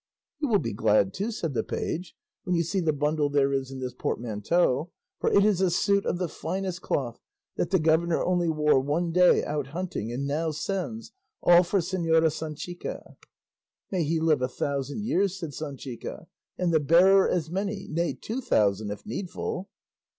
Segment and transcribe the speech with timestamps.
[0.39, 3.69] "You will be glad too," said the page, "when you see the bundle there is
[3.69, 4.89] in this portmanteau,
[5.19, 7.19] for it is a suit of the finest cloth,
[7.55, 11.11] that the governor only wore one day out hunting and now sends,
[11.43, 13.15] all for Señora Sanchica."
[13.91, 16.25] "May he live a thousand years," said Sanchica,
[16.57, 19.69] "and the bearer as many, nay two thousand, if needful."